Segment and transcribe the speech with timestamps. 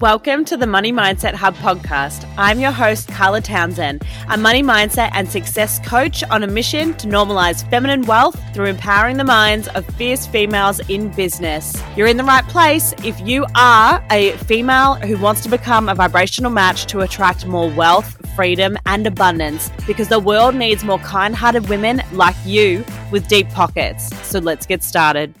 [0.00, 2.28] Welcome to the Money Mindset Hub podcast.
[2.36, 7.06] I'm your host, Carla Townsend, a money mindset and success coach on a mission to
[7.06, 11.80] normalize feminine wealth through empowering the minds of fierce females in business.
[11.96, 15.94] You're in the right place if you are a female who wants to become a
[15.94, 21.36] vibrational match to attract more wealth, freedom, and abundance because the world needs more kind
[21.36, 24.12] hearted women like you with deep pockets.
[24.26, 25.36] So let's get started.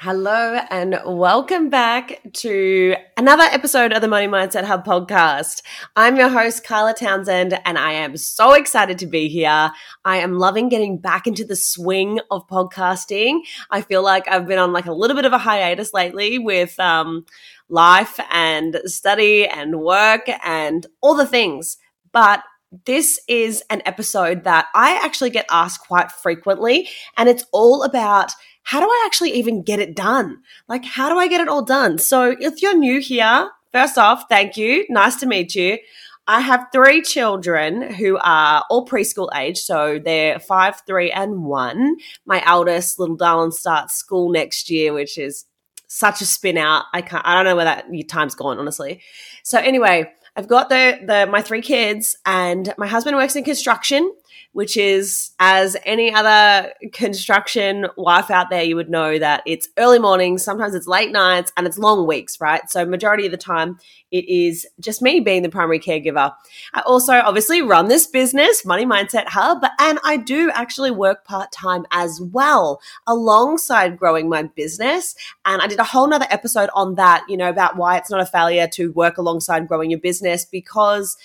[0.00, 5.62] Hello and welcome back to another episode of the Money Mindset Hub podcast.
[5.96, 9.72] I'm your host, Carla Townsend, and I am so excited to be here.
[10.04, 13.40] I am loving getting back into the swing of podcasting.
[13.72, 16.78] I feel like I've been on like a little bit of a hiatus lately with
[16.78, 17.26] um,
[17.68, 21.76] life and study and work and all the things.
[22.12, 22.44] But
[22.84, 28.30] this is an episode that I actually get asked quite frequently, and it's all about
[28.68, 30.42] how do I actually even get it done?
[30.68, 31.96] Like, how do I get it all done?
[31.96, 34.84] So, if you're new here, first off, thank you.
[34.90, 35.78] Nice to meet you.
[36.26, 41.96] I have three children who are all preschool age, so they're five, three, and one.
[42.26, 45.46] My eldest little darling starts school next year, which is
[45.86, 46.84] such a spin out.
[46.92, 47.26] I can't.
[47.26, 49.00] I don't know where that time's gone, honestly.
[49.44, 54.12] So anyway, I've got the the my three kids, and my husband works in construction
[54.52, 59.98] which is as any other construction wife out there, you would know that it's early
[59.98, 62.68] mornings, sometimes it's late nights, and it's long weeks, right?
[62.68, 63.78] So, majority of the time,
[64.10, 66.34] it is just me being the primary caregiver.
[66.72, 71.52] I also obviously run this business, Money Mindset Hub, and I do actually work part
[71.52, 75.14] time as well alongside growing my business.
[75.44, 78.20] And I did a whole nother episode on that, you know, about why it's not
[78.20, 81.16] a failure to work alongside growing your business because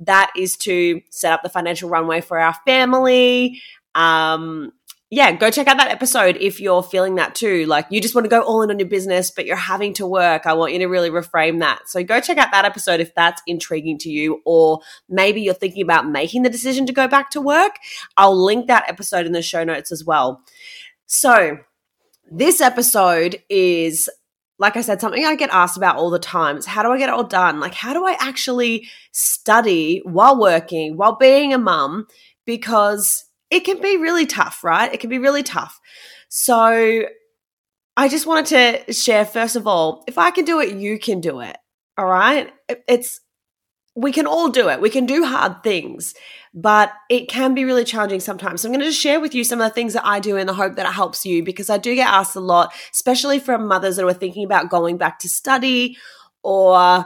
[0.00, 3.60] that is to set up the financial runway for our family.
[3.94, 4.72] Um,
[5.12, 7.66] yeah, go check out that episode if you're feeling that too.
[7.66, 10.06] Like you just want to go all in on your business, but you're having to
[10.06, 10.46] work.
[10.46, 11.88] I want you to really reframe that.
[11.88, 15.82] So go check out that episode if that's intriguing to you, or maybe you're thinking
[15.82, 17.72] about making the decision to go back to work.
[18.16, 20.42] I'll link that episode in the show notes as well.
[21.06, 21.58] So
[22.30, 24.08] this episode is
[24.60, 26.98] like I said, something I get asked about all the time is how do I
[26.98, 27.60] get it all done?
[27.60, 32.06] Like, how do I actually study while working, while being a mum?
[32.44, 34.92] Because it can be really tough, right?
[34.92, 35.80] It can be really tough.
[36.28, 37.06] So,
[37.96, 41.20] I just wanted to share, first of all, if I can do it, you can
[41.20, 41.56] do it.
[41.96, 42.52] All right.
[42.86, 43.20] It's,
[43.96, 44.80] we can all do it.
[44.80, 46.14] We can do hard things
[46.52, 48.60] but it can be really challenging sometimes.
[48.60, 50.36] So I'm going to just share with you some of the things that I do
[50.36, 53.38] in the hope that it helps you because I do get asked a lot, especially
[53.38, 55.96] from mothers that are thinking about going back to study
[56.42, 57.04] or,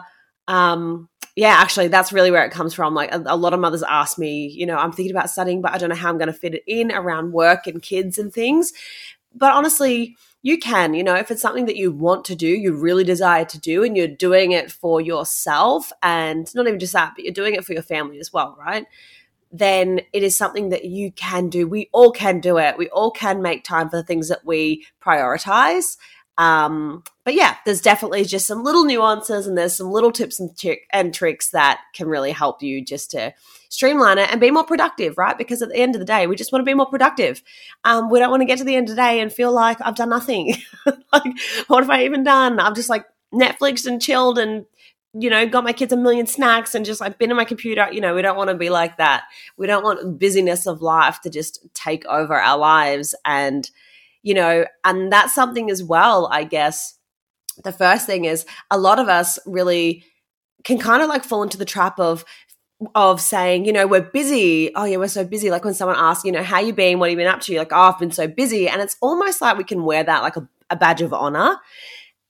[0.48, 2.94] um, yeah, actually, that's really where it comes from.
[2.94, 5.72] Like a, a, lot of mothers ask me, you know, I'm thinking about studying, but
[5.72, 8.32] I don't know how I'm going to fit it in around work and kids and
[8.32, 8.72] things.
[9.34, 12.72] But honestly, you can, you know, if it's something that you want to do, you
[12.72, 17.14] really desire to do, and you're doing it for yourself, and not even just that,
[17.16, 18.86] but you're doing it for your family as well, right?
[19.54, 21.68] Then it is something that you can do.
[21.68, 22.76] We all can do it.
[22.76, 25.96] We all can make time for the things that we prioritize.
[26.36, 30.50] Um, but yeah, there's definitely just some little nuances and there's some little tips and,
[30.92, 33.32] and tricks that can really help you just to
[33.68, 35.38] streamline it and be more productive, right?
[35.38, 37.40] Because at the end of the day, we just want to be more productive.
[37.84, 39.78] Um, we don't want to get to the end of the day and feel like
[39.80, 40.56] I've done nothing.
[41.12, 41.22] like,
[41.68, 42.58] what have I even done?
[42.58, 44.66] I've just like Netflix and chilled and
[45.16, 47.88] you know, got my kids a million snacks and just like been in my computer.
[47.92, 49.24] You know, we don't want to be like that.
[49.56, 53.14] We don't want busyness of life to just take over our lives.
[53.24, 53.70] And,
[54.22, 56.98] you know, and that's something as well, I guess.
[57.62, 60.04] The first thing is a lot of us really
[60.64, 62.24] can kind of like fall into the trap of
[62.96, 64.74] of saying, you know, we're busy.
[64.74, 65.48] Oh yeah, we're so busy.
[65.48, 66.98] Like when someone asks, you know, how you been?
[66.98, 67.52] What have you been up to?
[67.52, 68.68] You're like, oh, I've been so busy.
[68.68, 71.56] And it's almost like we can wear that like a, a badge of honor.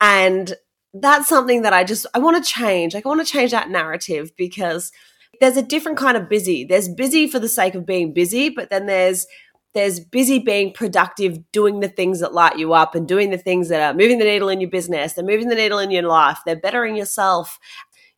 [0.00, 0.54] And
[0.94, 2.94] that's something that I just I want to change.
[2.94, 4.92] Like I want to change that narrative because
[5.40, 6.64] there's a different kind of busy.
[6.64, 9.26] There's busy for the sake of being busy, but then there's
[9.74, 13.68] there's busy being productive, doing the things that light you up and doing the things
[13.68, 16.38] that are moving the needle in your business, they're moving the needle in your life,
[16.46, 17.58] they're bettering yourself,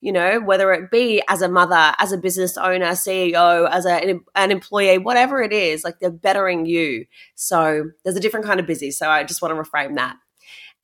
[0.02, 4.20] you know, whether it be as a mother, as a business owner, CEO, as a,
[4.34, 7.06] an employee, whatever it is, like they're bettering you.
[7.36, 8.90] So there's a different kind of busy.
[8.90, 10.16] So I just want to reframe that.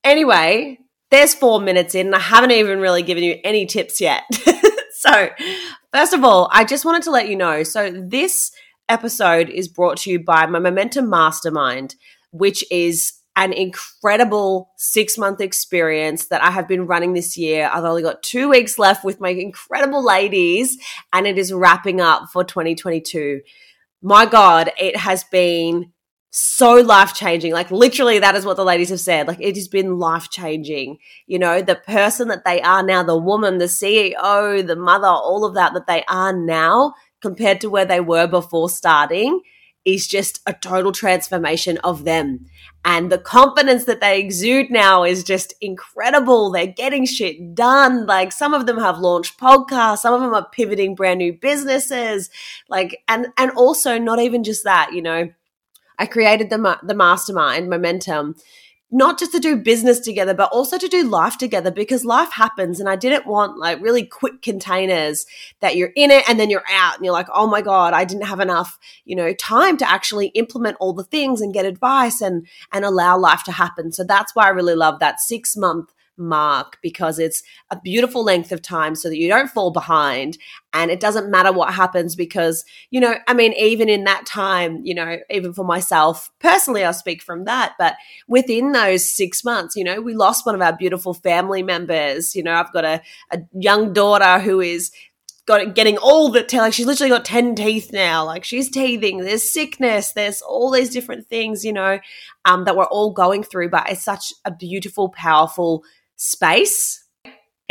[0.02, 0.78] Anyway,
[1.12, 4.24] there's four minutes in, and I haven't even really given you any tips yet.
[4.92, 5.28] so,
[5.92, 7.62] first of all, I just wanted to let you know.
[7.62, 8.50] So, this
[8.88, 11.96] episode is brought to you by my Momentum Mastermind,
[12.30, 17.70] which is an incredible six month experience that I have been running this year.
[17.70, 20.78] I've only got two weeks left with my incredible ladies,
[21.12, 23.42] and it is wrapping up for 2022.
[24.00, 25.92] My God, it has been
[26.34, 27.52] so life changing.
[27.52, 29.28] Like literally, that is what the ladies have said.
[29.28, 30.96] Like it has been life changing.
[31.26, 35.44] You know, the person that they are now, the woman, the CEO, the mother, all
[35.44, 39.42] of that that they are now compared to where they were before starting
[39.84, 42.46] is just a total transformation of them.
[42.84, 46.50] And the confidence that they exude now is just incredible.
[46.50, 48.06] They're getting shit done.
[48.06, 52.30] Like some of them have launched podcasts, some of them are pivoting brand new businesses.
[52.70, 55.28] Like, and, and also not even just that, you know,
[55.98, 58.36] I created the, the mastermind momentum
[58.94, 62.78] not just to do business together, but also to do life together because life happens.
[62.78, 65.24] And I didn't want like really quick containers
[65.60, 68.04] that you're in it and then you're out and you're like, oh my God, I
[68.04, 72.20] didn't have enough, you know, time to actually implement all the things and get advice
[72.20, 73.92] and and allow life to happen.
[73.92, 78.52] So that's why I really love that six month mark because it's a beautiful length
[78.52, 80.38] of time so that you don't fall behind.
[80.72, 84.80] And it doesn't matter what happens because you know i mean even in that time
[84.84, 89.76] you know even for myself personally i'll speak from that but within those six months
[89.76, 92.34] you know we lost one of our beautiful family members.
[92.34, 94.90] You know i've got a, a young daughter who is
[95.46, 98.24] got getting all the like she's literally got 10 teeth now.
[98.24, 101.98] Like she's teething there's sickness there's all these different things you know
[102.44, 105.84] um, that we're all going through but it's such a beautiful powerful
[106.16, 107.02] space.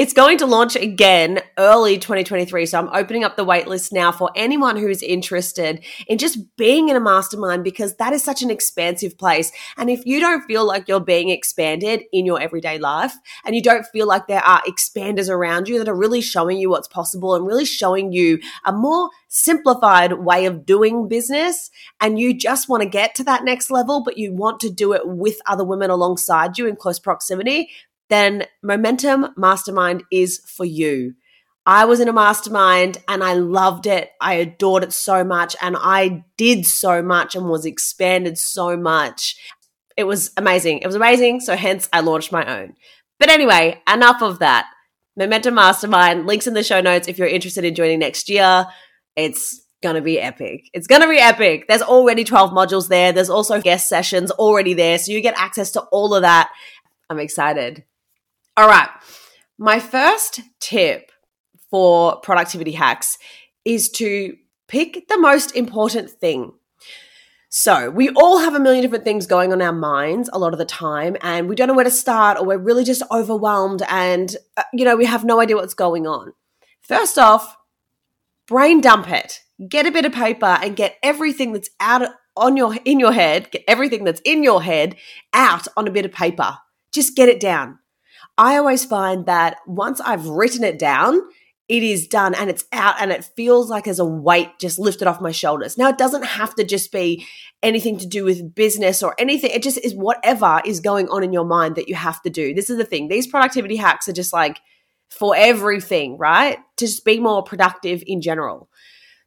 [0.01, 2.65] It's going to launch again early 2023.
[2.65, 6.95] So I'm opening up the waitlist now for anyone who's interested in just being in
[6.95, 9.51] a mastermind because that is such an expansive place.
[9.77, 13.13] And if you don't feel like you're being expanded in your everyday life
[13.45, 16.71] and you don't feel like there are expanders around you that are really showing you
[16.71, 22.33] what's possible and really showing you a more simplified way of doing business and you
[22.33, 25.38] just want to get to that next level, but you want to do it with
[25.45, 27.69] other women alongside you in close proximity,
[28.12, 31.13] then Momentum Mastermind is for you.
[31.66, 34.10] I was in a mastermind and I loved it.
[34.19, 39.38] I adored it so much and I did so much and was expanded so much.
[39.96, 40.80] It was amazing.
[40.80, 41.42] It was amazing.
[41.42, 42.74] So, hence, I launched my own.
[43.19, 44.68] But anyway, enough of that.
[45.16, 48.66] Momentum Mastermind, links in the show notes if you're interested in joining next year.
[49.16, 50.63] It's going to be epic.
[50.74, 51.66] It's going to be epic.
[51.68, 53.12] There's already 12 modules there.
[53.12, 54.98] There's also guest sessions already there.
[54.98, 56.50] So, you get access to all of that.
[57.10, 57.84] I'm excited.
[58.57, 58.89] All right.
[59.57, 61.12] My first tip
[61.69, 63.18] for productivity hacks
[63.63, 64.36] is to
[64.68, 66.53] pick the most important thing.
[67.53, 70.59] So, we all have a million different things going on our minds a lot of
[70.59, 74.33] the time, and we don't know where to start, or we're really just overwhelmed and,
[74.56, 76.31] uh, you know, we have no idea what's going on.
[76.81, 77.57] First off,
[78.48, 79.42] brain dump it.
[79.68, 83.51] Get a bit of paper and get everything that's out on your in your head,
[83.51, 84.95] get everything that's in your head
[85.33, 86.57] out on a bit of paper.
[86.94, 87.80] Just get it down.
[88.38, 91.22] I always find that once I've written it down,
[91.72, 95.07] it is done and it's out and it feels like there's a weight just lifted
[95.07, 95.78] off my shoulders.
[95.78, 97.25] Now, it doesn't have to just be
[97.63, 99.51] anything to do with business or anything.
[99.51, 102.54] It just is whatever is going on in your mind that you have to do.
[102.54, 103.07] This is the thing.
[103.07, 104.60] These productivity hacks are just like
[105.10, 106.57] for everything, right?
[106.77, 108.69] To just be more productive in general.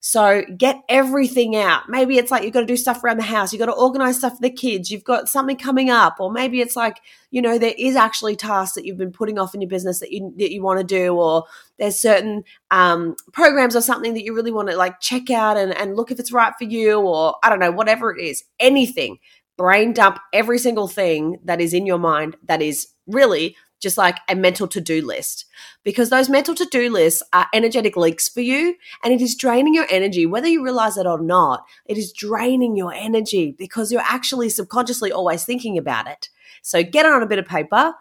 [0.07, 1.89] So get everything out.
[1.89, 3.55] Maybe it's like you've got to do stuff around the house.
[3.55, 4.91] You've got to organize stuff for the kids.
[4.91, 6.17] You've got something coming up.
[6.21, 9.55] Or maybe it's like, you know, there is actually tasks that you've been putting off
[9.55, 11.15] in your business that you, that you want to do.
[11.15, 11.45] Or
[11.79, 15.75] there's certain um, programs or something that you really want to like check out and,
[15.75, 17.01] and look if it's right for you.
[17.01, 19.17] Or I don't know, whatever it is, anything.
[19.57, 24.19] Brain dump every single thing that is in your mind that is really just like
[24.29, 25.45] a mental to do list
[25.85, 29.75] because those mental to do lists are energetic leaks for you and it is draining
[29.75, 31.65] your energy, whether you realize it or not.
[31.87, 36.31] It is draining your energy because you're actually subconsciously always thinking about it.
[36.63, 37.95] So get it on a bit of paper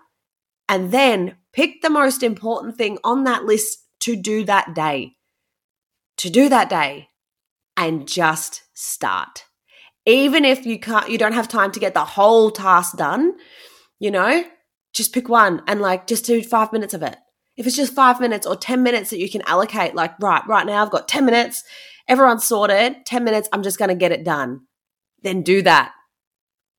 [0.69, 5.15] and then pick the most important thing on that list to do that day.
[6.17, 7.09] To do that day
[7.75, 9.45] and just start.
[10.05, 13.33] Even if you can't you don't have time to get the whole task done,
[13.99, 14.43] you know,
[14.93, 17.17] just pick one and like just do five minutes of it.
[17.55, 20.65] If it's just five minutes or 10 minutes that you can allocate, like, right, right
[20.65, 21.63] now I've got 10 minutes,
[22.07, 24.61] everyone's sorted, 10 minutes, I'm just going to get it done.
[25.21, 25.91] Then do that.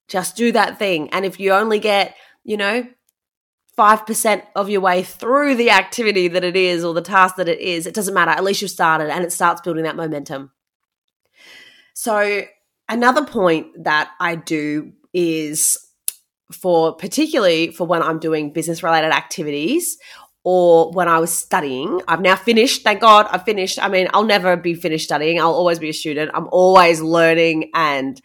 [0.08, 1.10] Just do that thing.
[1.10, 2.86] And if you only get, you know,
[3.78, 7.60] 5% of your way through the activity that it is or the task that it
[7.60, 8.30] is, it doesn't matter.
[8.30, 10.50] At least you've started and it starts building that momentum.
[11.94, 12.42] So,
[12.88, 15.78] another point that I do is
[16.52, 19.98] for particularly for when I'm doing business related activities
[20.44, 22.02] or when I was studying.
[22.06, 23.82] I've now finished, thank God I've finished.
[23.82, 25.40] I mean, I'll never be finished studying.
[25.40, 26.30] I'll always be a student.
[26.34, 28.20] I'm always learning and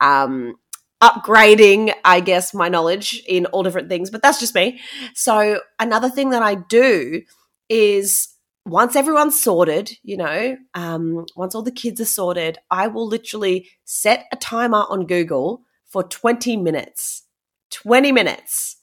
[0.00, 0.56] um,
[1.00, 4.80] upgrading, I guess, my knowledge in all different things, but that's just me.
[5.14, 7.22] So, another thing that I do
[7.68, 8.34] is
[8.66, 13.68] once everyone's sorted, you know, um, once all the kids are sorted, I will literally
[13.84, 17.24] set a timer on Google for 20 minutes.
[17.70, 18.76] 20 minutes.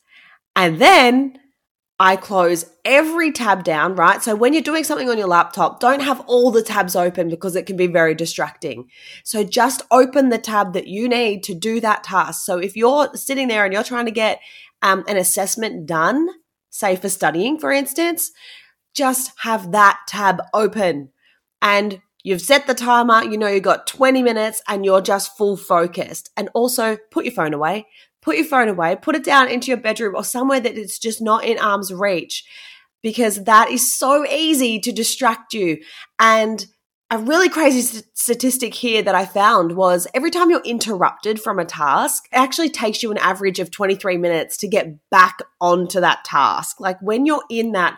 [0.56, 1.40] And then
[2.00, 4.22] I close every tab down, right?
[4.22, 7.56] So when you're doing something on your laptop, don't have all the tabs open because
[7.56, 8.86] it can be very distracting.
[9.24, 12.46] So just open the tab that you need to do that task.
[12.46, 14.40] So if you're sitting there and you're trying to get
[14.84, 16.28] um, an assessment done,
[16.70, 18.32] say for studying, for instance,
[18.94, 21.10] just have that tab open
[21.64, 25.58] and you've set the timer, you know, you've got 20 minutes and you're just full
[25.58, 26.30] focused.
[26.38, 27.88] And also put your phone away
[28.28, 31.22] put your phone away, put it down into your bedroom or somewhere that it's just
[31.22, 32.44] not in arm's reach
[33.02, 35.78] because that is so easy to distract you.
[36.20, 36.66] And
[37.10, 41.58] a really crazy st- statistic here that I found was every time you're interrupted from
[41.58, 46.02] a task, it actually takes you an average of 23 minutes to get back onto
[46.02, 46.82] that task.
[46.82, 47.98] Like when you're in that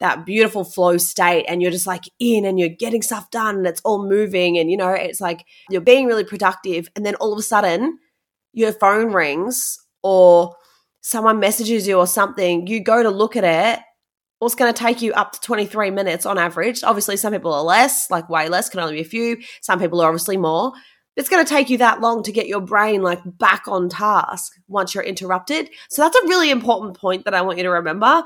[0.00, 3.66] that beautiful flow state and you're just like in and you're getting stuff done and
[3.66, 7.34] it's all moving and you know it's like you're being really productive and then all
[7.34, 7.98] of a sudden
[8.52, 10.54] your phone rings or
[11.00, 13.82] someone messages you or something, you go to look at it,
[14.42, 16.82] it's going to take you up to 23 minutes on average.
[16.82, 19.36] Obviously, some people are less, like way less, can only be a few.
[19.60, 20.72] Some people are obviously more.
[21.16, 24.52] It's going to take you that long to get your brain like back on task
[24.68, 25.68] once you're interrupted.
[25.90, 28.24] So that's a really important point that I want you to remember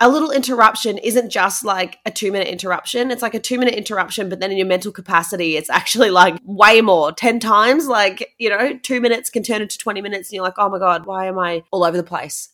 [0.00, 3.10] a little interruption isn't just like a two minute interruption.
[3.10, 6.38] It's like a two minute interruption, but then in your mental capacity, it's actually like
[6.44, 7.86] way more 10 times.
[7.86, 10.78] Like, you know, two minutes can turn into 20 minutes and you're like, oh my
[10.78, 12.48] God, why am I all over the place?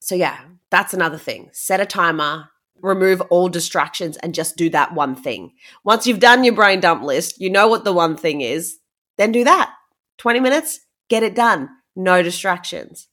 [0.00, 0.38] So, yeah,
[0.70, 1.50] that's another thing.
[1.52, 2.48] Set a timer,
[2.80, 5.52] remove all distractions, and just do that one thing.
[5.84, 8.78] Once you've done your brain dump list, you know what the one thing is,
[9.18, 9.74] then do that.
[10.18, 10.80] 20 minutes,
[11.10, 11.68] get it done.
[11.94, 13.08] No distractions.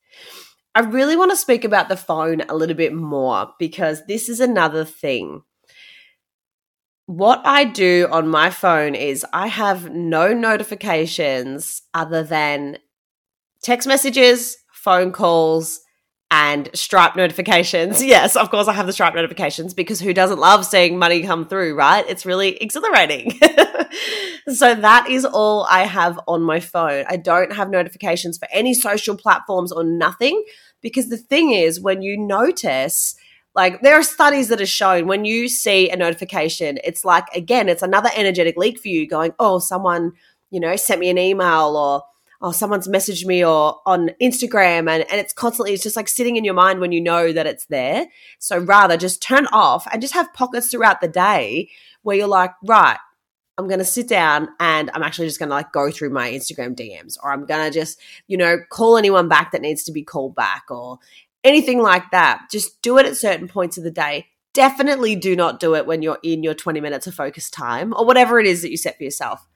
[0.75, 4.41] I really want to speak about the phone a little bit more because this is
[4.41, 5.41] another thing.
[7.05, 12.79] What I do on my phone is I have no notifications other than
[13.63, 15.79] text messages, phone calls,
[16.32, 18.03] and Stripe notifications.
[18.15, 21.48] Yes, of course, I have the Stripe notifications because who doesn't love seeing money come
[21.48, 22.05] through, right?
[22.08, 23.32] It's really exhilarating.
[24.48, 27.05] so that is all I have on my phone.
[27.08, 30.44] I don't have notifications for any social platforms or nothing.
[30.82, 33.15] Because the thing is, when you notice,
[33.55, 37.70] like there are studies that have shown when you see a notification, it's like, again,
[37.70, 40.12] it's another energetic leak for you going, oh, someone,
[40.51, 42.03] you know, sent me an email or,
[42.45, 44.87] oh, someone's messaged me or on Instagram.
[44.87, 47.47] And, and it's constantly, it's just like sitting in your mind when you know that
[47.47, 48.05] it's there.
[48.37, 51.71] So rather just turn off and just have pockets throughout the day
[52.03, 52.99] where you're like, right,
[53.57, 56.29] I'm going to sit down and I'm actually just going to like go through my
[56.29, 59.91] Instagram DMs or I'm going to just, you know, call anyone back that needs to
[59.91, 60.99] be called back or
[61.43, 62.43] anything like that.
[62.51, 64.27] Just do it at certain points of the day.
[64.53, 68.05] Definitely do not do it when you're in your 20 minutes of focus time or
[68.05, 69.47] whatever it is that you set for yourself.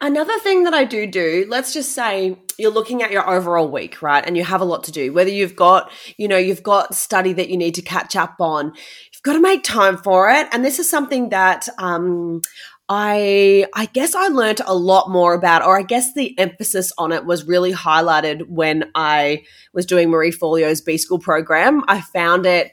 [0.00, 4.02] Another thing that I do do, let's just say you're looking at your overall week,
[4.02, 4.24] right?
[4.24, 5.12] And you have a lot to do.
[5.12, 8.66] Whether you've got, you know, you've got study that you need to catch up on,
[8.66, 10.48] you've got to make time for it.
[10.52, 12.42] And this is something that um,
[12.88, 17.12] I I guess I learned a lot more about, or I guess the emphasis on
[17.12, 21.82] it was really highlighted when I was doing Marie Forleo's B School program.
[21.88, 22.72] I found it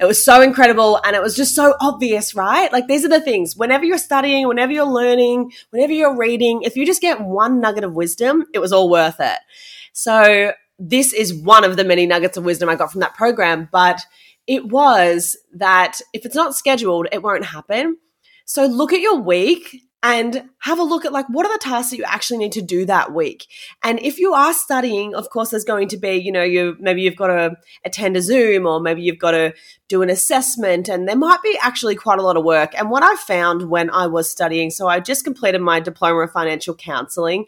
[0.00, 2.72] it was so incredible and it was just so obvious, right?
[2.72, 3.54] Like these are the things.
[3.54, 7.84] Whenever you're studying, whenever you're learning, whenever you're reading, if you just get one nugget
[7.84, 9.38] of wisdom, it was all worth it.
[9.92, 13.68] So this is one of the many nuggets of wisdom I got from that program,
[13.70, 14.00] but
[14.46, 17.98] it was that if it's not scheduled, it won't happen.
[18.46, 21.90] So look at your week and have a look at like what are the tasks
[21.90, 23.46] that you actually need to do that week
[23.82, 27.02] and if you are studying of course there's going to be you know you maybe
[27.02, 27.54] you've got to
[27.84, 29.52] attend a zoom or maybe you've got to
[29.88, 33.02] do an assessment and there might be actually quite a lot of work and what
[33.02, 37.44] i found when i was studying so i just completed my diploma of financial counseling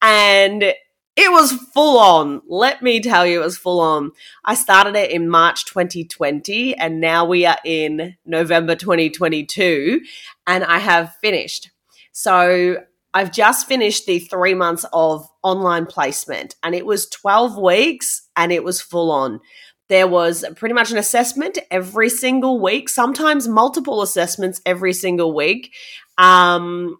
[0.00, 0.74] and
[1.14, 2.40] it was full on.
[2.48, 4.12] Let me tell you, it was full on.
[4.46, 10.00] I started it in March 2020 and now we are in November 2022
[10.46, 11.71] and I have finished.
[12.12, 12.76] So
[13.14, 18.52] I've just finished the three months of online placement and it was 12 weeks and
[18.52, 19.40] it was full on.
[19.88, 25.74] There was pretty much an assessment every single week, sometimes multiple assessments every single week.
[26.16, 26.96] Um,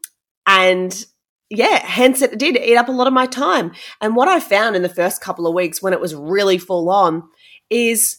[0.46, 1.04] and
[1.48, 3.72] yeah, hence it did eat up a lot of my time.
[4.00, 6.90] And what I found in the first couple of weeks when it was really full
[6.90, 7.22] on
[7.70, 8.18] is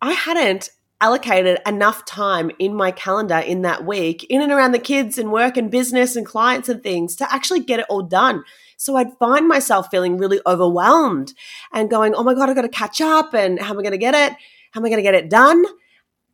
[0.00, 4.78] I hadn't allocated enough time in my calendar in that week, in and around the
[4.78, 8.42] kids and work and business and clients and things to actually get it all done.
[8.76, 11.34] So I'd find myself feeling really overwhelmed
[11.72, 13.34] and going, oh my God, I've got to catch up.
[13.34, 14.36] And how am I going to get it?
[14.72, 15.64] How am I going to get it done?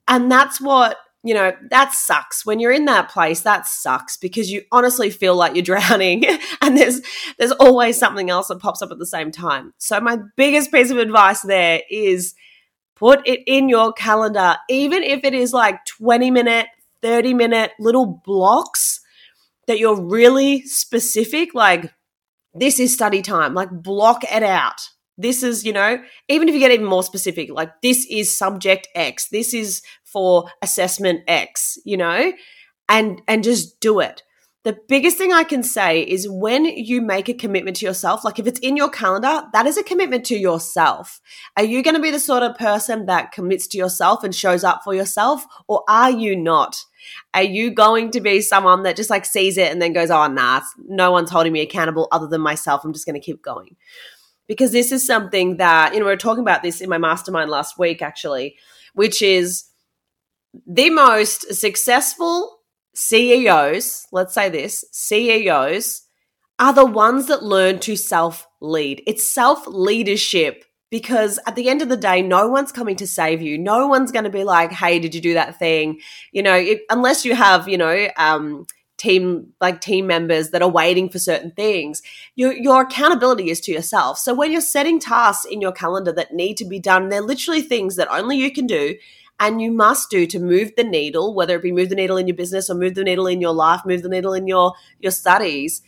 [0.09, 2.45] And that's what you know, that sucks.
[2.45, 6.25] When you're in that place, that sucks because you honestly feel like you're drowning
[6.61, 7.01] and there's
[7.39, 9.73] there's always something else that pops up at the same time.
[9.79, 12.35] So my biggest piece of advice there is
[12.97, 14.57] put it in your calendar.
[14.69, 16.67] Even if it is like 20 minute,
[17.03, 19.01] 30 minute little blocks
[19.67, 21.93] that you're really specific like
[22.55, 24.89] this is study time, like block it out.
[25.17, 28.89] This is, you know, even if you get even more specific, like this is subject
[28.95, 32.33] X, this is for assessment X, you know,
[32.89, 34.23] and and just do it.
[34.65, 38.39] The biggest thing I can say is when you make a commitment to yourself, like
[38.39, 41.21] if it's in your calendar, that is a commitment to yourself.
[41.59, 44.65] Are you going to be the sort of person that commits to yourself and shows
[44.65, 46.79] up for yourself, or are you not?
[47.35, 50.27] Are you going to be someone that just like sees it and then goes, oh,
[50.29, 52.85] nah, no one's holding me accountable other than myself.
[52.85, 53.77] I'm just going to keep going
[54.47, 57.51] because this is something that, you know, we were talking about this in my mastermind
[57.51, 58.57] last week, actually,
[58.95, 59.65] which is
[60.67, 62.61] the most successful
[62.95, 66.03] CEOs, let's say this, CEOs
[66.59, 69.03] are the ones that learn to self lead.
[69.07, 73.43] It's self leadership because at the end of the day, no one's coming to save
[73.43, 73.59] you.
[73.59, 76.01] No one's going to be like, "Hey, did you do that thing?"
[76.33, 80.71] You know, it, unless you have, you know, um, team like team members that are
[80.71, 82.01] waiting for certain things
[82.37, 86.33] your your accountability is to yourself so when you're setting tasks in your calendar that
[86.33, 88.95] need to be done they're literally things that only you can do
[89.41, 92.27] and you must do to move the needle whether it be move the needle in
[92.27, 95.13] your business or move the needle in your life move the needle in your your
[95.13, 95.83] studies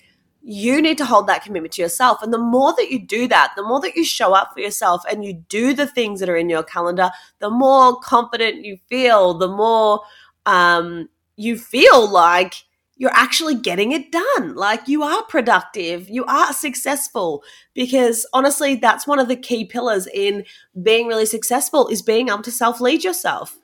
[0.48, 2.22] you need to hold that commitment to yourself.
[2.22, 5.02] And the more that you do that the more that you show up for yourself
[5.10, 7.10] and you do the things that are in your calendar
[7.40, 10.02] the more confident you feel the more
[10.46, 12.64] um, you feel like
[12.96, 14.54] you're actually getting it done.
[14.54, 20.06] Like you are productive, you are successful because honestly, that's one of the key pillars
[20.12, 20.44] in
[20.82, 23.58] being really successful is being able to self lead yourself.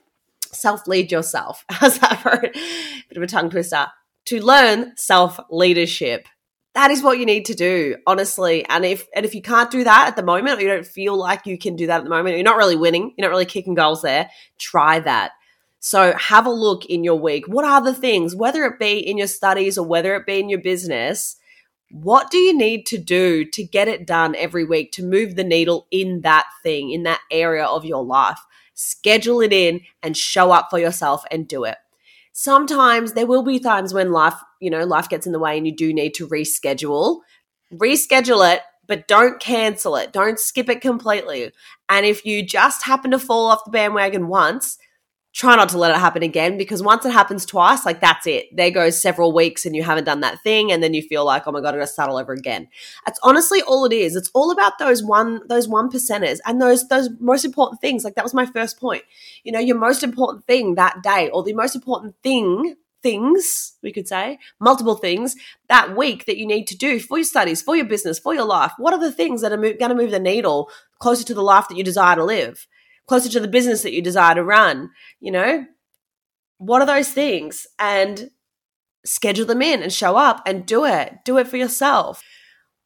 [0.53, 1.65] Self lead yourself.
[1.71, 3.87] How's that for a bit of a tongue twister?
[4.27, 6.29] To learn self leadership.
[6.75, 8.65] That is what you need to do, honestly.
[8.67, 11.17] And if and if you can't do that at the moment, or you don't feel
[11.17, 13.45] like you can do that at the moment, you're not really winning, you're not really
[13.47, 15.33] kicking goals there, try that
[15.85, 17.49] so have a look in your week.
[17.49, 20.49] What are the things, whether it be in your studies or whether it be in
[20.49, 21.37] your business,
[21.91, 25.43] what do you need to do to get it done every week to move the
[25.43, 28.39] needle in that thing, in that area of your life?
[28.75, 31.79] Schedule it in and show up for yourself and do it.
[32.33, 35.67] Sometimes there will be times when life, you know, life gets in the way and
[35.67, 37.23] you do need to reschedule.
[37.75, 40.13] Reschedule it, but don't cancel it.
[40.13, 41.51] Don't skip it completely.
[41.89, 44.79] And if you just happen to fall off the bandwagon once,
[45.33, 48.55] try not to let it happen again because once it happens twice, like that's it.
[48.55, 51.45] There goes several weeks and you haven't done that thing, and then you feel like,
[51.47, 52.69] oh my god, I gotta start all over again.
[53.07, 54.15] That's honestly all it is.
[54.15, 58.05] It's all about those one those one percenters and those those most important things.
[58.05, 59.03] Like that was my first point.
[59.45, 63.93] You know, your most important thing that day, or the most important thing things, we
[63.93, 65.35] could say, multiple things
[65.69, 68.45] that week that you need to do for your studies, for your business, for your
[68.45, 68.73] life.
[68.79, 71.43] What are the things that are mo- going to move the needle closer to the
[71.43, 72.67] life that you desire to live?
[73.07, 75.67] Closer to the business that you desire to run, you know?
[76.59, 77.67] What are those things?
[77.79, 78.31] And
[79.05, 81.15] schedule them in and show up and do it.
[81.25, 82.23] Do it for yourself.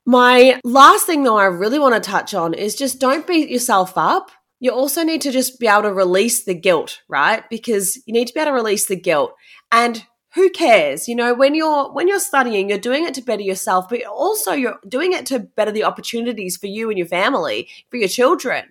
[0.06, 3.92] My last thing, though, I really want to touch on is just don't beat yourself
[3.96, 4.30] up.
[4.60, 7.42] You also need to just be able to release the guilt, right?
[7.50, 9.34] Because you need to be able to release the guilt.
[9.70, 11.08] And who cares?
[11.08, 14.52] You know, when you're when you're studying, you're doing it to better yourself, but also
[14.52, 18.64] you're doing it to better the opportunities for you and your family, for your children.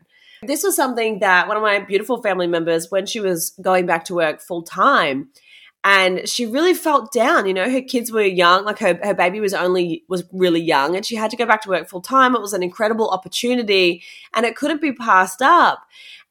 [0.48, 4.06] This was something that one of my beautiful family members, when she was going back
[4.06, 5.30] to work full time,
[5.84, 7.46] and she really felt down.
[7.46, 10.96] You know, her kids were young, like her, her baby was only was really young,
[10.96, 12.36] and she had to go back to work full time.
[12.36, 14.04] It was an incredible opportunity,
[14.34, 15.80] and it couldn't be passed up.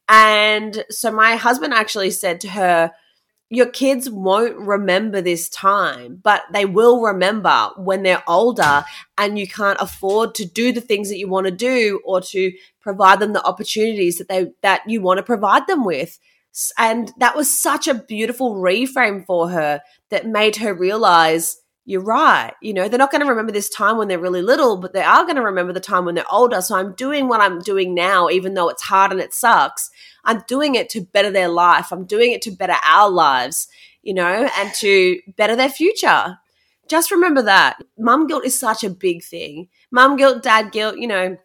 [0.09, 2.93] And so my husband actually said to her,
[3.57, 8.85] your kids won't remember this time, but they will remember when they're older
[9.19, 12.53] and you can't afford to do the things that you want to do or to
[12.81, 16.19] provide them the opportunities that they that you want to provide them with.
[16.79, 22.53] And that was such a beautiful reframe for her that made her realize you're right.
[22.63, 25.03] You know, they're not going to remember this time when they're really little, but they
[25.03, 26.63] are going to remember the time when they're older.
[26.63, 29.91] So I'm doing what I'm doing now, even though it's hard and it sucks.
[30.25, 31.93] I'm doing it to better their life.
[31.93, 33.69] I'm doing it to better our lives,
[34.03, 36.39] you know, and to better their future.
[36.89, 37.77] Just remember that.
[37.99, 39.69] Mum guilt is such a big thing.
[39.91, 41.37] Mum guilt, dad guilt, you know,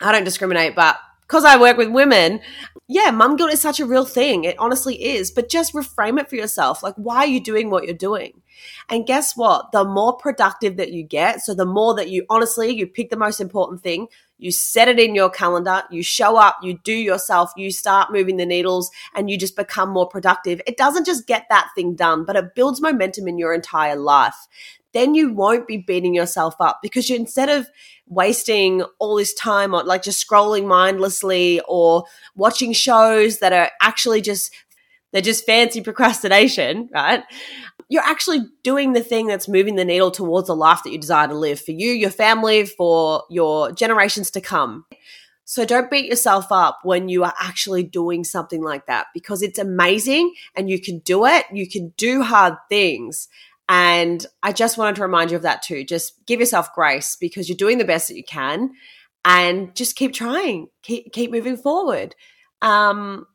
[0.00, 2.40] I don't discriminate, but because I work with women,
[2.86, 4.44] yeah, mum guilt is such a real thing.
[4.44, 5.30] It honestly is.
[5.30, 6.82] But just reframe it for yourself.
[6.82, 8.42] Like, why are you doing what you're doing?
[8.90, 9.72] And guess what?
[9.72, 13.16] The more productive that you get, so the more that you honestly, you pick the
[13.16, 17.52] most important thing, you set it in your calendar, you show up, you do yourself,
[17.56, 20.60] you start moving the needles, and you just become more productive.
[20.66, 24.46] It doesn't just get that thing done, but it builds momentum in your entire life.
[24.94, 27.68] Then you won't be beating yourself up because you instead of
[28.06, 32.04] wasting all this time on like just scrolling mindlessly or
[32.34, 34.50] watching shows that are actually just
[35.12, 37.22] they're just fancy procrastination, right?
[37.88, 41.28] You're actually doing the thing that's moving the needle towards the life that you desire
[41.28, 44.86] to live for you, your family, for your generations to come.
[45.44, 49.58] So don't beat yourself up when you are actually doing something like that because it's
[49.58, 51.44] amazing and you can do it.
[51.52, 53.28] You can do hard things.
[53.68, 55.84] And I just wanted to remind you of that too.
[55.84, 58.72] Just give yourself grace because you're doing the best that you can
[59.24, 62.14] and just keep trying, keep, keep moving forward.
[62.60, 63.26] Um,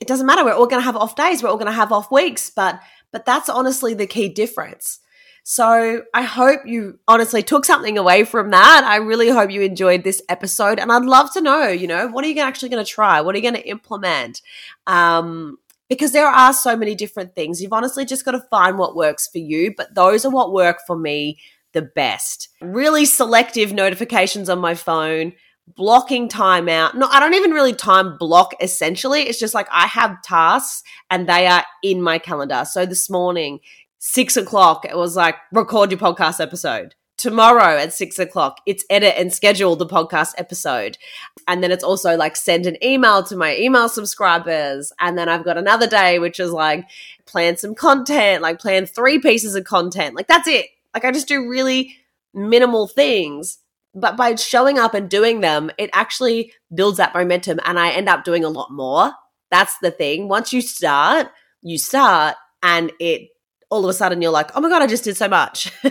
[0.00, 0.44] it doesn't matter.
[0.44, 1.42] We're all going to have off days.
[1.42, 2.80] We're all going to have off weeks, but,
[3.12, 4.98] but that's honestly the key difference.
[5.44, 8.84] So I hope you honestly took something away from that.
[8.84, 12.24] I really hope you enjoyed this episode and I'd love to know, you know, what
[12.24, 13.20] are you actually going to try?
[13.20, 14.40] What are you going to implement?
[14.86, 15.58] Um,
[15.92, 17.60] because there are so many different things.
[17.60, 20.78] You've honestly just got to find what works for you, but those are what work
[20.86, 21.38] for me
[21.74, 22.48] the best.
[22.62, 25.34] Really selective notifications on my phone,
[25.66, 26.96] blocking time out.
[26.96, 29.24] No, I don't even really time block essentially.
[29.24, 32.64] It's just like I have tasks and they are in my calendar.
[32.64, 33.60] So this morning,
[33.98, 39.14] six o'clock, it was like record your podcast episode tomorrow at six o'clock, it's edit
[39.16, 40.98] and schedule the podcast episode.
[41.46, 44.92] And then it's also like send an email to my email subscribers.
[44.98, 46.84] And then I've got another day, which is like
[47.24, 50.16] plan some content, like plan three pieces of content.
[50.16, 50.66] Like that's it.
[50.92, 51.96] Like I just do really
[52.34, 53.58] minimal things.
[53.94, 58.08] But by showing up and doing them, it actually builds that momentum and I end
[58.08, 59.12] up doing a lot more.
[59.52, 60.26] That's the thing.
[60.26, 61.28] Once you start,
[61.62, 63.28] you start and it
[63.70, 65.70] all of a sudden you're like, oh my God, I just did so much.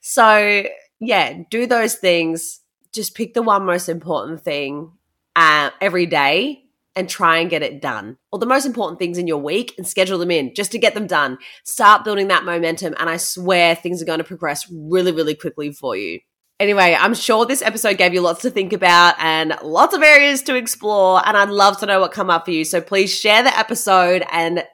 [0.00, 0.64] So,
[0.98, 2.60] yeah, do those things.
[2.92, 4.92] Just pick the one most important thing
[5.36, 6.64] uh, every day
[6.96, 8.16] and try and get it done.
[8.32, 10.94] Or the most important things in your week and schedule them in just to get
[10.94, 11.38] them done.
[11.64, 15.72] Start building that momentum, and I swear things are going to progress really, really quickly
[15.72, 16.20] for you.
[16.58, 20.42] Anyway, I'm sure this episode gave you lots to think about and lots of areas
[20.42, 22.64] to explore, and I'd love to know what come up for you.
[22.64, 24.64] So please share the episode and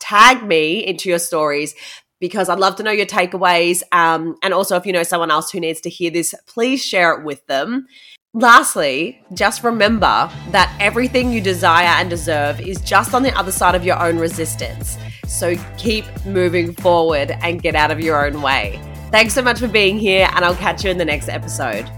[0.00, 1.74] tag me into your stories
[2.20, 3.82] because I'd love to know your takeaways.
[3.92, 7.12] Um, and also, if you know someone else who needs to hear this, please share
[7.12, 7.86] it with them.
[8.34, 13.74] Lastly, just remember that everything you desire and deserve is just on the other side
[13.74, 14.98] of your own resistance.
[15.26, 18.80] So keep moving forward and get out of your own way.
[19.10, 21.90] Thanks so much for being here, and I'll catch you in the next episode.